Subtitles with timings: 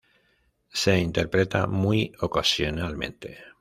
[0.73, 3.37] Se interpreta muy ocasionalmente.